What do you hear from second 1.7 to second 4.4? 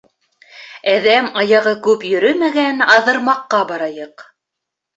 күп йөрөмәгән Аҙырмаҡҡа барайыҡ.